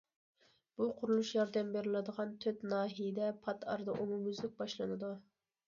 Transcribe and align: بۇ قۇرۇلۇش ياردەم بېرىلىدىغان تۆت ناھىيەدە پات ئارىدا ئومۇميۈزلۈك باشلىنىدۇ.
بۇ 0.79 0.87
قۇرۇلۇش 1.01 1.33
ياردەم 1.35 1.69
بېرىلىدىغان 1.75 2.33
تۆت 2.47 2.67
ناھىيەدە 2.73 3.29
پات 3.47 3.71
ئارىدا 3.75 4.01
ئومۇميۈزلۈك 4.01 4.59
باشلىنىدۇ. 4.65 5.15